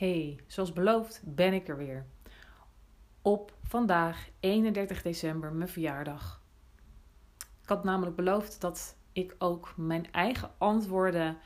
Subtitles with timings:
[0.00, 2.06] Hey, zoals beloofd ben ik er weer.
[3.22, 6.42] Op vandaag, 31 december, mijn verjaardag.
[7.62, 11.36] Ik had namelijk beloofd dat ik ook mijn eigen antwoorden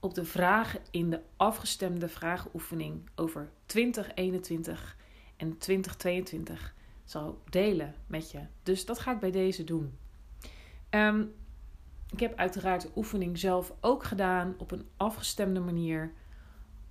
[0.00, 4.96] op de vragen in de afgestemde vragenoefening over 2021
[5.36, 8.40] en 2022 zal delen met je.
[8.62, 9.98] Dus dat ga ik bij deze doen.
[10.88, 11.24] Ehm,
[12.12, 16.12] ik heb uiteraard de oefening zelf ook gedaan op een afgestemde manier.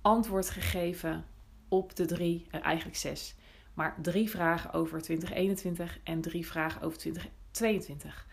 [0.00, 1.24] Antwoord gegeven
[1.68, 3.34] op de drie, uh, eigenlijk zes,
[3.74, 8.26] maar drie vragen over 2021 en drie vragen over 2022.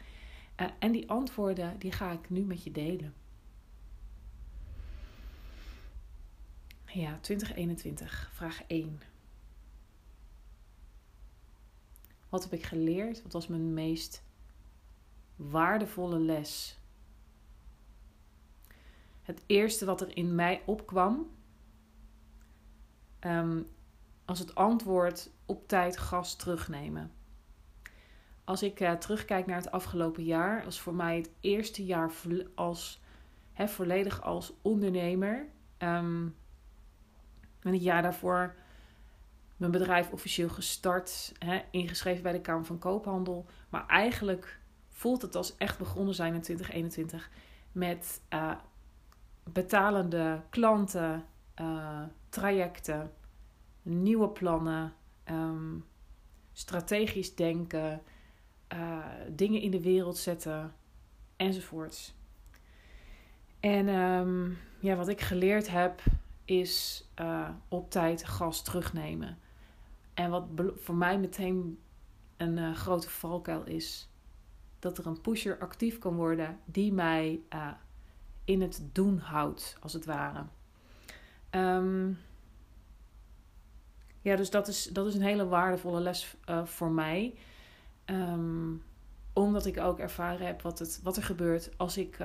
[0.61, 3.13] Uh, en die antwoorden die ga ik nu met je delen.
[6.85, 9.01] Ja, 2021, vraag 1.
[12.29, 13.23] Wat heb ik geleerd?
[13.23, 14.23] Wat was mijn meest
[15.35, 16.79] waardevolle les?
[19.21, 21.29] Het eerste wat er in mij opkwam,
[23.19, 23.67] um,
[24.25, 27.11] als het antwoord op tijd gas terugnemen.
[28.43, 32.11] Als ik uh, terugkijk naar het afgelopen jaar, was voor mij het eerste jaar
[32.55, 33.01] als,
[33.55, 35.45] volledig als ondernemer.
[35.77, 36.35] Um,
[37.59, 38.55] en het jaar daarvoor
[39.57, 41.31] mijn bedrijf officieel gestart,
[41.71, 43.45] ingeschreven bij de Kamer van Koophandel.
[43.69, 44.59] Maar eigenlijk
[44.89, 47.29] voelt het als echt begonnen zijn in 2021
[47.71, 48.51] met uh,
[49.43, 51.25] betalende klanten,
[51.61, 53.11] uh, trajecten,
[53.81, 54.93] nieuwe plannen,
[55.25, 55.85] um,
[56.53, 58.01] strategisch denken,
[58.73, 60.73] uh, dingen in de wereld zetten
[61.35, 62.15] enzovoorts.
[63.59, 66.01] En um, ja, wat ik geleerd heb
[66.45, 69.37] is uh, op tijd gas terugnemen.
[70.13, 71.79] En wat voor mij meteen
[72.37, 74.09] een grote valkuil is,
[74.79, 77.41] dat er een pusher actief kan worden die mij
[78.45, 80.45] in het doen houdt, als het ware.
[81.57, 82.19] Um,
[84.21, 87.37] ja, dus dat is, dat is een hele waardevolle les voor mij.
[88.05, 88.83] Um,
[89.33, 92.17] omdat ik ook ervaren heb wat, het, wat er gebeurt als ik,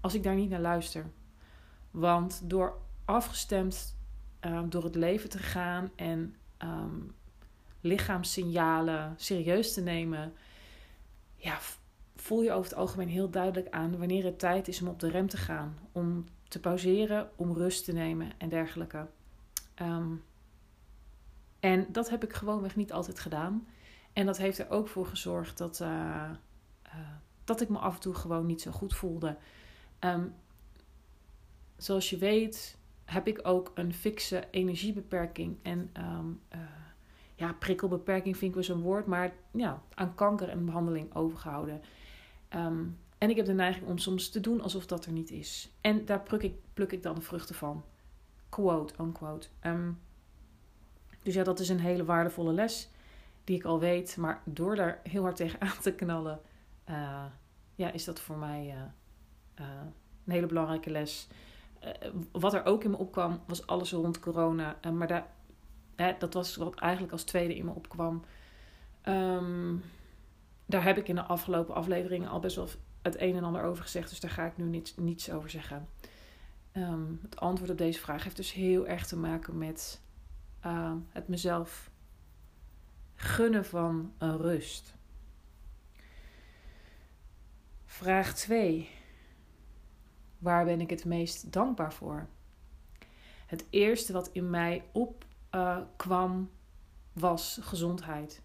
[0.00, 1.06] als ik daar niet naar luister.
[1.90, 3.96] Want door afgestemd
[4.40, 7.14] um, door het leven te gaan en um,
[7.80, 10.32] lichaamssignalen serieus te nemen,
[11.34, 11.58] ja,
[12.16, 15.10] voel je over het algemeen heel duidelijk aan wanneer het tijd is om op de
[15.10, 19.06] rem te gaan, om te pauzeren, om rust te nemen en dergelijke.
[19.82, 20.24] Um,
[21.60, 23.66] en dat heb ik gewoonweg niet altijd gedaan.
[24.12, 26.30] En dat heeft er ook voor gezorgd dat, uh,
[26.86, 26.92] uh,
[27.44, 29.36] dat ik me af en toe gewoon niet zo goed voelde.
[30.00, 30.34] Um,
[31.76, 35.58] zoals je weet, heb ik ook een fikse energiebeperking.
[35.62, 36.60] En um, uh,
[37.34, 41.80] ja, prikkelbeperking vind ik wel zo'n woord, maar ja, aan kanker en behandeling overgehouden.
[43.18, 45.70] En ik heb de neiging om soms te doen alsof dat er niet is.
[45.80, 47.84] En daar pluk ik, pluk ik dan de vruchten van.
[48.48, 49.48] Quote, unquote.
[49.62, 50.00] Um,
[51.22, 52.90] dus ja, dat is een hele waardevolle les
[53.44, 54.16] die ik al weet.
[54.16, 56.40] Maar door daar heel hard tegen aan te knallen,
[56.88, 57.24] uh,
[57.74, 59.66] ja, is dat voor mij uh, uh,
[60.24, 61.28] een hele belangrijke les.
[62.32, 64.78] Wat er ook in me opkwam, was alles rond corona.
[64.92, 65.26] Maar daar,
[66.18, 68.24] dat was wat eigenlijk als tweede in me opkwam.
[69.04, 69.82] Um,
[70.66, 72.68] daar heb ik in de afgelopen afleveringen al best wel
[73.08, 74.08] het een en ander over gezegd.
[74.08, 75.88] Dus daar ga ik nu niets, over zeggen.
[76.72, 80.00] Um, het antwoord op deze vraag heeft dus heel erg te maken met
[80.66, 81.90] uh, het mezelf
[83.14, 84.94] gunnen van rust.
[87.84, 88.88] Vraag 2.
[90.38, 92.26] Waar ben ik het meest dankbaar voor?
[93.46, 96.46] Het eerste wat in mij opkwam uh,
[97.12, 98.42] was gezondheid.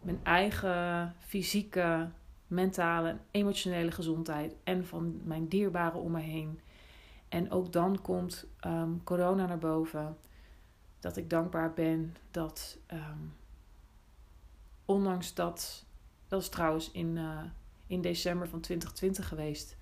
[0.00, 2.10] Mijn eigen fysieke,
[2.50, 6.60] mentale en emotionele gezondheid en van mijn dierbaren om me heen.
[7.28, 10.16] En ook dan komt um, corona naar boven.
[11.00, 13.18] dat ik dankbaar ben dat, ehm,
[14.84, 15.84] ondanks dat,
[16.28, 17.42] dat is trouwens in, uh,
[17.86, 19.76] in december van 2020 geweest,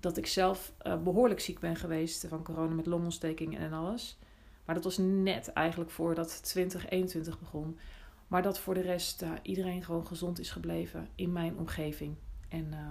[0.00, 4.18] dat ik zelf uh, behoorlijk ziek ben geweest van corona met longontsteking en alles.
[4.64, 7.78] Maar dat was net eigenlijk voordat 2021 begon.
[8.30, 12.16] Maar dat voor de rest uh, iedereen gewoon gezond is gebleven in mijn omgeving.
[12.48, 12.88] En uh,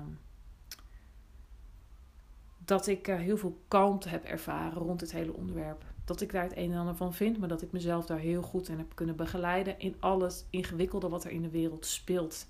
[2.57, 5.83] dat ik uh, heel veel kalmte heb ervaren rond het hele onderwerp.
[6.05, 8.41] Dat ik daar het een en ander van vind, maar dat ik mezelf daar heel
[8.41, 9.79] goed in heb kunnen begeleiden.
[9.79, 12.47] In alles ingewikkelde wat er in de wereld speelt.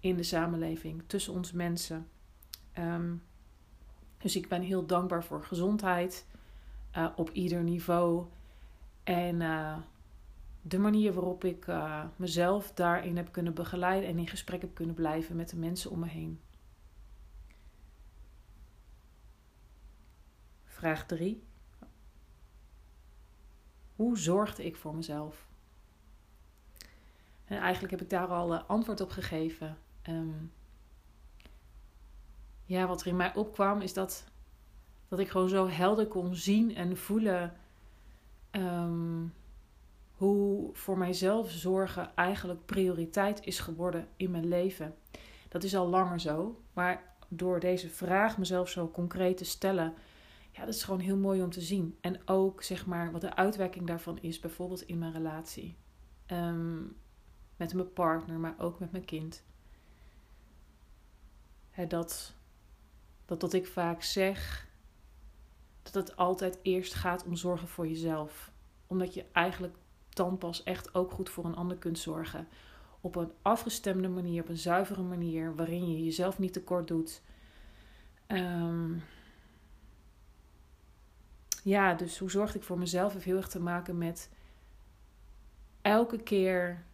[0.00, 2.08] In de samenleving, tussen ons mensen.
[2.78, 3.22] Um,
[4.18, 6.26] dus ik ben heel dankbaar voor gezondheid.
[6.96, 8.26] Uh, op ieder niveau.
[9.04, 9.40] En
[10.62, 14.94] de manier waarop ik uh, mezelf daarin heb kunnen begeleiden en in gesprek heb kunnen
[14.94, 16.40] blijven met de mensen om me heen.
[20.64, 21.42] Vraag 3.
[23.96, 25.48] Hoe zorgde ik voor mezelf?
[27.44, 29.78] En eigenlijk heb ik daar al uh, antwoord op gegeven.
[30.08, 30.52] Um,
[32.64, 34.24] ja, wat er in mij opkwam is dat,
[35.08, 37.56] dat ik gewoon zo helder kon zien en voelen
[38.50, 39.32] um,
[40.20, 44.94] hoe voor mijzelf zorgen eigenlijk prioriteit is geworden in mijn leven.
[45.48, 49.94] Dat is al langer zo, maar door deze vraag mezelf zo concreet te stellen,
[50.50, 51.96] ja, dat is gewoon heel mooi om te zien.
[52.00, 55.76] En ook zeg maar wat de uitwerking daarvan is, bijvoorbeeld in mijn relatie.
[56.26, 56.96] Um,
[57.56, 59.42] met mijn partner, maar ook met mijn kind.
[61.88, 62.34] Dat,
[63.24, 64.68] dat dat ik vaak zeg
[65.82, 68.52] dat het altijd eerst gaat om zorgen voor jezelf.
[68.86, 69.74] Omdat je eigenlijk
[70.20, 72.48] dan pas echt ook goed voor een ander kunt zorgen.
[73.00, 77.22] Op een afgestemde manier, op een zuivere manier, waarin je jezelf niet tekort doet.
[78.26, 79.02] Um,
[81.62, 84.30] ja, dus hoe zorg ik voor mezelf heeft heel erg te maken met
[85.82, 86.84] elke keer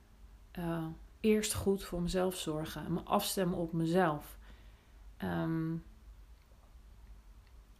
[0.59, 0.87] uh,
[1.21, 2.85] eerst goed voor mezelf zorgen.
[2.85, 4.39] En me afstemmen op mezelf.
[5.23, 5.85] Um,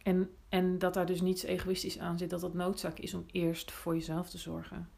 [0.03, 3.71] en, en dat daar dus niets egoïstisch aan zit, dat het noodzaak is om eerst
[3.71, 4.96] voor jezelf te zorgen.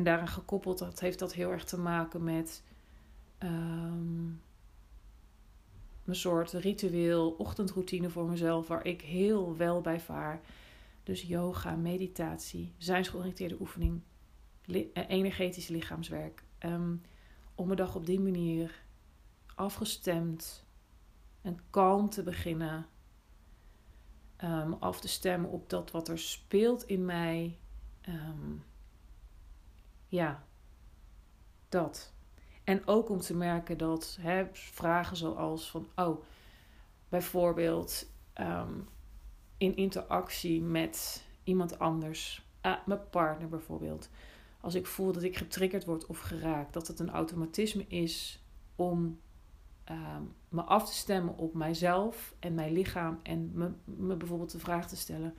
[0.00, 2.62] En daaraan gekoppeld dat, heeft dat heel erg te maken met
[3.38, 4.42] um,
[6.04, 10.40] een soort ritueel ochtendroutine voor mezelf, waar ik heel wel bij vaar.
[11.02, 14.00] Dus yoga, meditatie, zijnsgeoriënteerde oefening,
[14.66, 16.44] eh, energetisch lichaamswerk.
[16.58, 17.02] Um,
[17.54, 18.82] om mijn dag op die manier
[19.54, 20.64] afgestemd
[21.42, 22.86] en kalm te beginnen
[24.44, 27.58] um, af te stemmen op dat wat er speelt in mij.
[30.10, 30.44] Ja,
[31.68, 32.12] dat.
[32.64, 36.24] En ook om te merken dat hè, vragen zoals van, oh,
[37.08, 38.06] bijvoorbeeld
[38.40, 38.88] um,
[39.56, 44.08] in interactie met iemand anders, uh, mijn partner bijvoorbeeld.
[44.60, 48.44] Als ik voel dat ik getriggerd word of geraakt, dat het een automatisme is
[48.76, 49.20] om
[49.90, 50.16] uh,
[50.48, 53.52] me af te stemmen op mijzelf en mijn lichaam en
[53.84, 55.34] me bijvoorbeeld de vraag te stellen: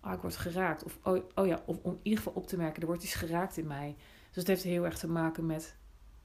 [0.00, 0.84] ah, ik word geraakt.
[0.84, 3.14] Of, oh, oh ja, of om in ieder geval op te merken: er wordt iets
[3.14, 3.96] geraakt in mij.
[4.26, 5.76] Dus het heeft heel erg te maken met,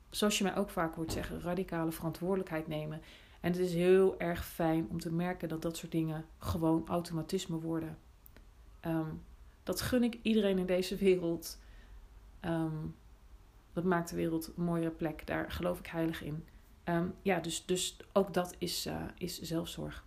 [0.09, 3.01] zoals je mij ook vaak hoort zeggen, radicale verantwoordelijkheid nemen.
[3.39, 7.59] En het is heel erg fijn om te merken dat dat soort dingen gewoon automatisme
[7.59, 7.97] worden.
[8.81, 9.23] Um,
[9.63, 11.59] dat gun ik iedereen in deze wereld.
[12.41, 12.95] Um,
[13.73, 15.27] dat maakt de wereld een mooiere plek.
[15.27, 16.45] Daar geloof ik heilig in.
[16.85, 20.04] Um, ja, dus, dus ook dat is, uh, is zelfzorg.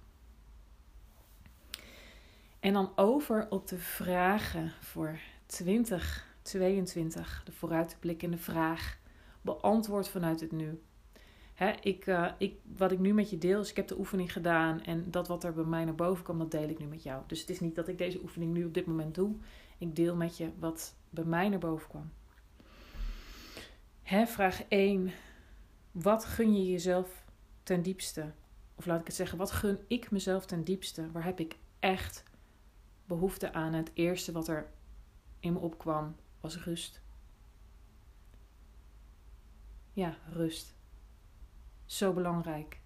[2.61, 7.43] En dan over op de vragen voor 2022.
[7.45, 8.99] De vooruitblikkende vraag.
[9.43, 10.81] Beantwoord vanuit het nu.
[11.81, 14.83] Ik, uh, ik, wat ik nu met je deel is, ik heb de oefening gedaan.
[14.83, 17.23] En dat wat er bij mij naar boven kwam, dat deel ik nu met jou.
[17.27, 19.35] Dus het is niet dat ik deze oefening nu op dit moment doe.
[19.79, 22.11] Ik deel met je wat bij mij naar boven kwam.
[24.27, 25.13] Vraag 1
[25.91, 27.25] wat gun je jezelf
[27.63, 28.33] ten diepste?
[28.75, 31.11] Of laat ik het zeggen, wat gun ik mezelf ten diepste?
[31.11, 32.23] Waar heb ik echt
[33.09, 33.73] behoefte aan?
[33.73, 34.71] En het eerste wat er
[35.41, 37.03] in me opkwam was rust.
[39.93, 40.75] Ja, rust.
[41.85, 42.81] Zo belangrijk.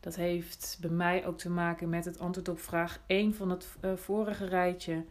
[0.00, 3.76] Dat heeft bij mij ook te maken met het antwoord op vraag 1 van het
[3.80, 5.04] uh, vorige rijtje.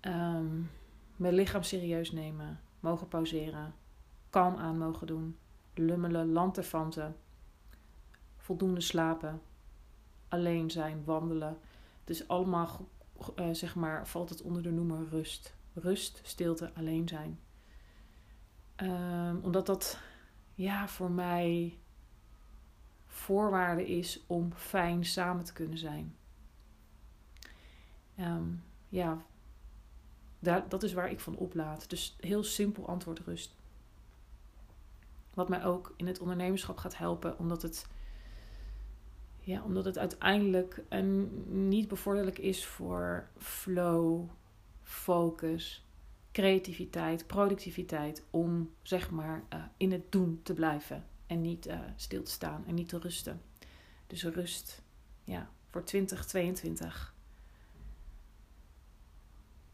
[0.00, 0.70] Um,
[1.16, 3.74] mijn lichaam serieus nemen, mogen pauzeren,
[4.30, 5.36] kalm aan mogen doen
[5.74, 7.16] lummelen, lanterfanten,
[8.36, 9.42] voldoende slapen,
[10.28, 11.58] alleen zijn, wandelen.
[12.12, 12.88] Is allemaal,
[13.36, 15.54] uh, zeg maar, valt het onder de noemer rust.
[15.74, 17.40] Rust, stilte, alleen zijn.
[18.76, 19.98] Um, omdat dat,
[20.54, 21.78] ja, voor mij
[23.06, 26.16] voorwaarde is om fijn samen te kunnen zijn.
[28.18, 29.24] Um, ja,
[30.38, 31.90] Daar, dat is waar ik van oplaad.
[31.90, 33.54] Dus heel simpel antwoord rust.
[35.34, 37.86] Wat mij ook in het ondernemerschap gaat helpen, omdat het,
[39.44, 44.28] ja, omdat het uiteindelijk een, niet bevorderlijk is voor flow,
[44.82, 45.86] focus,
[46.32, 48.24] creativiteit, productiviteit.
[48.30, 52.64] Om zeg maar uh, in het doen te blijven en niet uh, stil te staan
[52.66, 53.40] en niet te rusten.
[54.06, 54.82] Dus rust,
[55.24, 57.14] ja, voor 2022.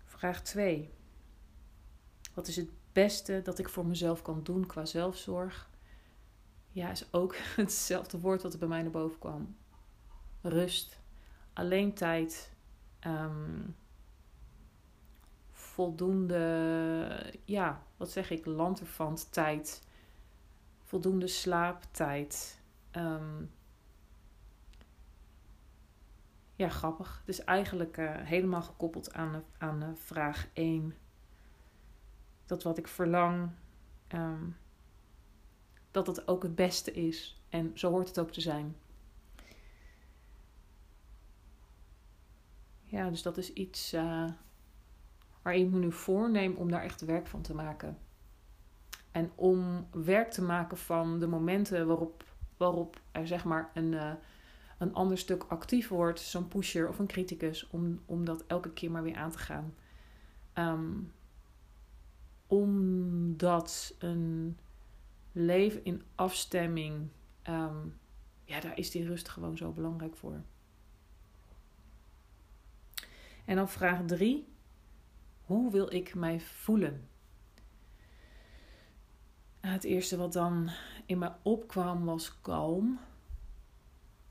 [0.05, 0.91] Vraag 2.
[2.35, 5.71] Wat is het beste dat ik voor mezelf kan doen qua zelfzorg?
[6.73, 9.57] Ja, is ook hetzelfde woord wat er bij mij naar boven kwam.
[10.43, 10.99] Rust,
[11.53, 12.53] alleen tijd,
[13.07, 13.77] um,
[15.51, 19.83] voldoende, ja, wat zeg ik, lanterfant tijd,
[20.85, 22.61] voldoende slaaptijd.
[22.93, 23.51] Um,
[26.59, 27.23] ja, grappig.
[27.25, 30.95] Dus eigenlijk uh, helemaal gekoppeld aan, aan uh, vraag 1.
[32.47, 33.51] Dat wat ik verlang,
[34.09, 34.57] um,
[35.91, 37.43] dat het ook het beste is.
[37.49, 38.77] En zo hoort het ook te zijn.
[42.83, 43.93] Ja, dus dat is iets
[45.43, 47.99] waar ik me nu voorneem om daar echt werk van te maken.
[49.11, 52.25] En om werk te maken van de momenten waarop,
[52.57, 54.19] waarop er zeg maar een
[54.79, 58.91] een ander stuk actief wordt, zo'n pusher of een criticus, om, om dat elke keer
[58.91, 59.75] maar weer aan te gaan.
[60.55, 61.13] Um,
[62.47, 64.59] omdat een
[65.33, 67.09] leven in afstemming,
[67.49, 67.99] um,
[68.45, 70.43] ja, daar is die rust gewoon zo belangrijk voor.
[73.45, 74.49] En dan vraag drie:
[75.43, 77.09] hoe wil ik mij voelen?
[79.61, 80.71] Het eerste wat dan
[81.07, 82.99] in me opkwam was kalm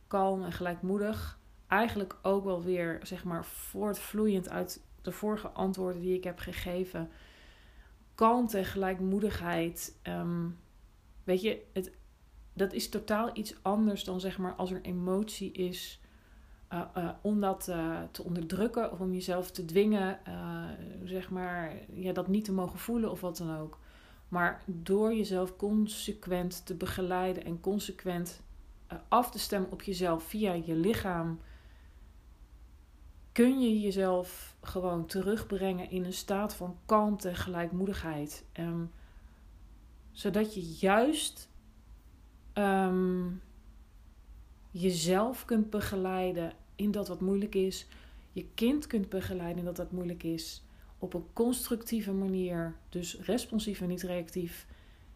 [0.07, 1.39] kalm en gelijkmoedig.
[1.67, 7.09] Eigenlijk ook wel weer, zeg maar, voortvloeiend uit de vorige antwoorden die ik heb gegeven.
[8.15, 9.99] Kalmte en gelijkmoedigheid.
[10.03, 10.59] Um,
[11.27, 11.91] weet je, het,
[12.53, 16.01] dat is totaal iets anders dan zeg maar als er emotie is.
[16.73, 20.19] Uh, uh, om dat uh, te onderdrukken of om jezelf te dwingen,
[21.03, 23.79] zeg maar, ja, dat niet te mogen voelen of wat dan ook.
[24.27, 28.41] Maar door jezelf consequent te begeleiden en consequent
[28.87, 31.39] eh, af te stemmen op jezelf via je lichaam,
[33.31, 38.45] kun je jezelf gewoon terugbrengen in een staat van kalmte en gelijkmoedigheid.
[38.59, 38.91] Um,
[40.17, 41.49] zodat je juist
[42.53, 43.41] um,
[44.71, 47.87] jezelf kunt begeleiden in dat wat moeilijk is.
[48.31, 50.63] Je kind kunt begeleiden in dat dat moeilijk is.
[50.99, 54.67] Op een constructieve manier, dus responsief en niet reactief,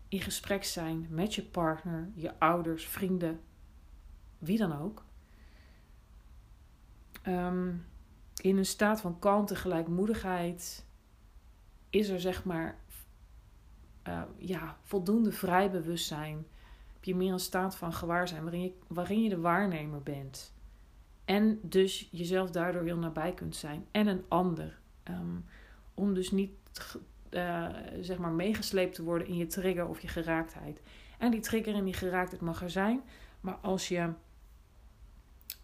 [0.07, 3.39] in gesprek zijn met je partner, je ouders, vrienden,
[4.37, 5.05] wie dan ook,
[7.27, 7.85] um,
[8.41, 10.85] in een staat van kalmte, gelijkmoedigheid,
[11.89, 12.80] is er zeg maar
[14.07, 16.45] uh, ja, voldoende vrij bewustzijn.
[16.93, 20.53] Heb je meer een staat van gewaarzijn waarin je, waarin je de waarnemer bent.
[21.25, 23.85] En dus jezelf daardoor heel nabij kunt zijn.
[23.91, 24.79] En een ander.
[25.09, 25.45] Um,
[25.93, 26.51] om dus niet
[27.29, 27.67] uh,
[28.01, 30.81] zeg maar meegesleept te worden in je trigger of je geraaktheid.
[31.17, 33.01] En die trigger en die geraaktheid mag er zijn.
[33.41, 34.09] Maar als je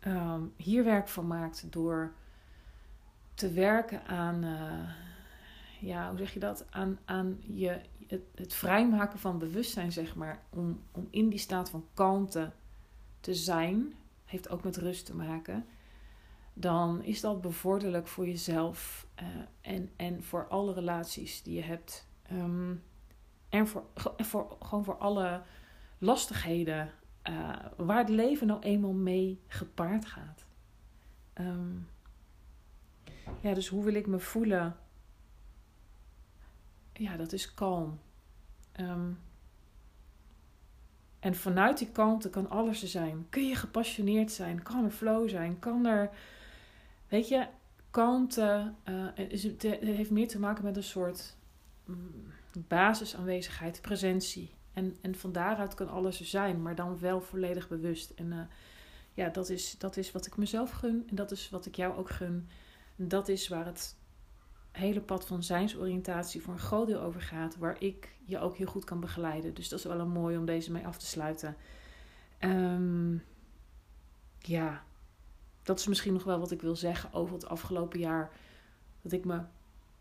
[0.08, 2.14] um, hier werk van maakt door
[3.34, 4.90] te werken aan, uh,
[5.80, 6.66] ja, hoe zeg je dat?
[6.70, 10.44] Aan, aan je, het, het vrijmaken van bewustzijn, zeg maar.
[10.50, 12.52] Om, om in die staat van kalmte
[13.20, 13.94] te zijn,
[14.26, 15.66] heeft ook met rust te maken.
[16.54, 19.28] Dan is dat bevorderlijk voor jezelf uh,
[19.62, 22.08] en, en voor alle relaties die je hebt.
[22.32, 22.84] Um,
[23.50, 23.84] en voor,
[24.18, 25.42] voor, gewoon voor alle
[25.98, 26.92] lastigheden
[27.30, 30.46] uh, waar het leven nou eenmaal mee gepaard gaat.
[31.34, 31.88] Um,
[33.42, 34.76] ja, dus hoe wil ik me voelen?
[36.98, 38.00] Ja, dat is kalm.
[38.80, 39.20] Um,
[41.20, 43.26] en vanuit die kalmte kan alles er zijn.
[43.30, 44.64] Kun je gepassioneerd zijn?
[44.64, 45.60] Kan er flow zijn?
[45.60, 46.10] Kan er,
[47.08, 47.48] weet je,
[47.92, 51.36] kalmte uh, het heeft meer te maken met een soort
[51.86, 52.34] mm,
[52.68, 54.52] basisaanwezigheid, presentie.
[54.74, 58.10] En, en van daaruit kan alles er zijn, maar dan wel volledig bewust.
[58.10, 58.40] En uh,
[59.14, 61.06] ja, dat is, dat is wat ik mezelf gun.
[61.10, 62.48] En dat is wat ik jou ook gun.
[62.96, 63.96] En dat is waar het
[64.78, 67.58] hele pad van zijnsoriëntatie voor een groot deel over gaat.
[67.58, 69.54] Waar ik je ook heel goed kan begeleiden.
[69.54, 71.56] Dus dat is wel een mooi om deze mee af te sluiten.
[72.40, 73.24] Um,
[74.40, 74.84] ja,
[75.64, 78.32] dat is misschien nog wel wat ik wil zeggen over het afgelopen jaar.
[79.02, 79.42] Dat ik me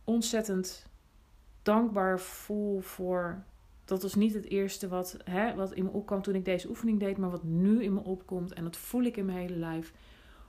[0.04, 0.86] ontzettend
[1.62, 3.44] dankbaar voel voor
[3.86, 7.00] dat was niet het eerste wat, hè, wat in me opkwam toen ik deze oefening
[7.00, 8.52] deed, maar wat nu in me opkomt.
[8.52, 9.92] En dat voel ik in mijn hele lijf.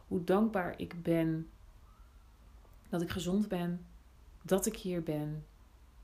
[0.08, 1.50] Hoe dankbaar ik ben
[2.90, 3.86] dat ik gezond ben,
[4.48, 5.46] dat ik hier ben.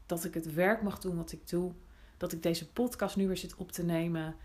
[0.05, 1.71] Dat ik het werk mag doen wat ik doe.
[2.17, 4.35] Dat ik deze podcast nu weer zit op te nemen.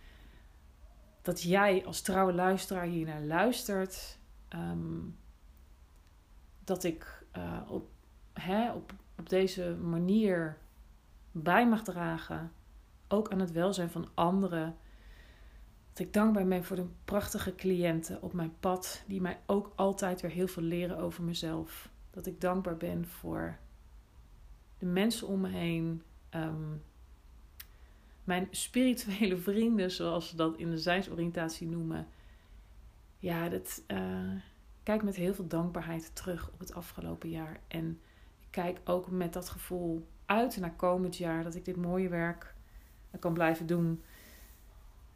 [1.22, 4.18] Dat jij als trouwe luisteraar hier naar luistert.
[4.48, 5.00] Ehm,
[6.64, 7.90] dat ik uh, op,
[8.32, 10.58] hè, op, op deze manier
[11.32, 12.52] bij mag dragen.
[13.08, 14.76] Ook aan het welzijn van anderen.
[15.92, 19.02] Dat ik dankbaar ben voor de prachtige cliënten op mijn pad.
[19.06, 21.90] Die mij ook altijd weer heel veel leren over mezelf.
[22.10, 23.58] Dat ik dankbaar ben voor
[24.78, 26.02] de mensen om me heen.
[26.28, 26.76] Ehm,
[28.24, 32.06] mijn spirituele vrienden, zoals ze dat in de zijnsoriëntatie noemen.
[33.18, 34.32] Ja, dat, uh,
[34.82, 37.60] kijk met heel veel dankbaarheid terug op het afgelopen jaar.
[37.68, 38.00] En
[38.50, 41.42] kijk ook met dat gevoel uit naar komend jaar.
[41.42, 42.54] Dat ik dit mooie werk
[43.18, 44.02] kan blijven doen.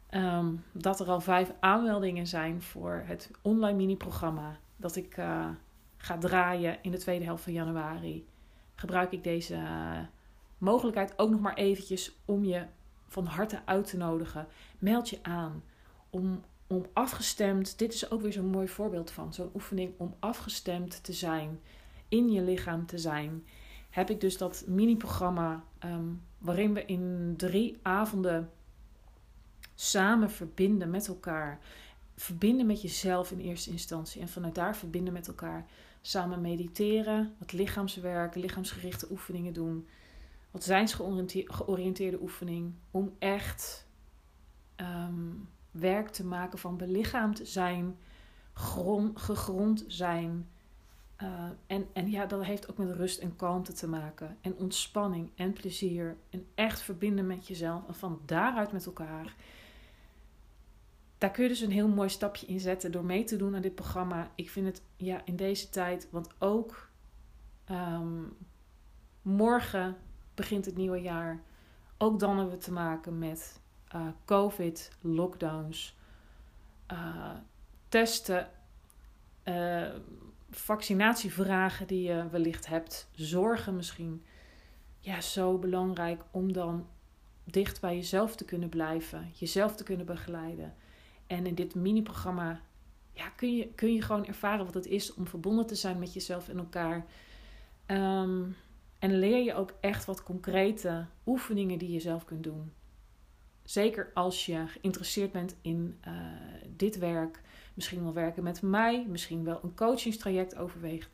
[0.09, 4.57] Ehm, dat er al vijf aanmeldingen zijn voor het online mini-programma.
[4.75, 5.49] Dat ik uh,
[5.97, 8.25] ga draaien in de tweede helft van januari.
[8.75, 9.99] Gebruik ik deze uh,
[10.57, 12.65] mogelijkheid ook nog maar eventjes om je
[13.07, 14.47] van harte uit te nodigen.
[14.79, 15.63] Meld je aan
[16.09, 17.77] om, om afgestemd.
[17.79, 21.59] Dit is ook weer zo'n mooi voorbeeld van zo'n oefening om afgestemd te zijn,
[22.09, 23.45] in je lichaam te zijn.
[23.89, 28.49] Heb ik dus dat mini-programma um, waarin we in drie avonden
[29.75, 31.59] samen verbinden met elkaar.
[32.15, 35.65] Verbinden met jezelf in eerste instantie en vanuit daar verbinden met elkaar.
[36.05, 39.87] Samen mediteren, wat lichaamswerk, lichaamsgerichte oefeningen doen.
[40.51, 42.73] Wat zijnsgeoriënteerde oefening.
[42.91, 43.87] Om echt
[44.75, 47.97] um, werk te maken van belichaamd zijn,
[48.53, 50.47] grond, gegrond zijn.
[51.21, 54.37] Uh, en, en ja, dat heeft ook met rust en kalmte te maken.
[54.41, 56.17] En ontspanning en plezier.
[56.29, 57.87] En echt verbinden met jezelf.
[57.87, 59.35] En van daaruit met elkaar.
[61.23, 63.61] Daar kun je dus een heel mooi stapje in zetten door mee te doen aan
[63.61, 64.31] dit programma.
[64.35, 66.89] Ik vind het ja, in deze tijd, want ook
[67.71, 68.37] um,
[69.21, 69.97] morgen
[70.33, 71.41] begint het nieuwe jaar.
[71.97, 73.61] Ook dan hebben we te maken met
[73.95, 75.97] uh, COVID, lockdowns,
[76.91, 77.31] uh,
[77.89, 78.49] testen,
[79.43, 79.89] uh,
[80.49, 84.23] vaccinatievragen die je wellicht hebt, zorgen misschien.
[84.99, 86.87] Ja, zo belangrijk om dan
[87.43, 90.73] dicht bij jezelf te kunnen blijven, jezelf te kunnen begeleiden.
[91.27, 92.61] En in dit mini-programma
[93.11, 96.13] ja, kun, je, kun je gewoon ervaren wat het is om verbonden te zijn met
[96.13, 97.05] jezelf en elkaar.
[97.87, 98.55] Um,
[98.99, 102.71] en leer je ook echt wat concrete oefeningen die je zelf kunt doen.
[103.63, 106.13] Zeker als je geïnteresseerd bent in uh,
[106.75, 107.41] dit werk,
[107.73, 111.09] misschien wel werken met mij, misschien wel een coachingstraject overweegt,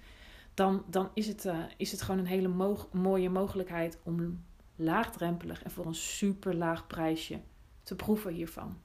[0.53, 4.43] dan, dan is, het, uh, is het gewoon een hele mo mooie mogelijkheid om
[4.75, 7.39] laagdrempelig en voor een super laag prijsje
[7.83, 8.77] te proeven hiervan.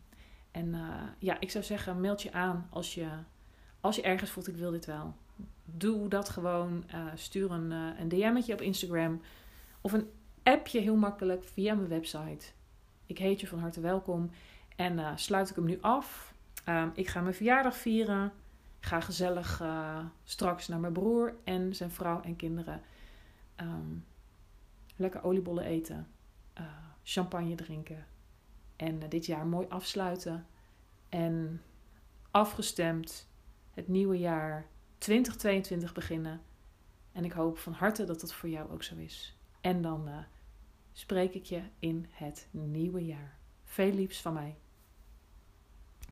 [0.54, 3.08] En uh, ja, ik zou zeggen, meld je aan als je,
[3.80, 5.14] als je ergens voelt, ik wil dit wel
[5.64, 6.84] doe dat gewoon.
[6.94, 9.20] Uh, stuur een, uh, een DM'tje op Instagram.
[9.80, 10.10] Of een
[10.42, 12.46] appje heel makkelijk via mijn website.
[13.06, 14.30] Ik heet je van harte welkom.
[14.76, 16.34] En sluit ik hem nu af.
[16.68, 18.32] Um, ik ga mijn verjaardag vieren.
[18.80, 19.62] Ga gezellig
[20.24, 22.80] straks naar mijn broer en zijn vrouw en kinderen.
[23.60, 24.04] Um,
[24.96, 26.06] lekker oliebollen eten.
[27.02, 28.06] champagne drinken.
[28.76, 30.46] En dit jaar mooi afsluiten.
[31.08, 31.62] En
[32.30, 33.28] afgestemd
[33.70, 34.66] het nieuwe jaar
[34.98, 36.42] 2022 beginnen.
[37.12, 39.36] En ik hoop van harte dat dat voor jou ook zo is.
[39.60, 40.18] En dan uh,
[40.92, 43.38] spreek ik je in het nieuwe jaar.
[43.64, 44.56] Veel liefs van mij.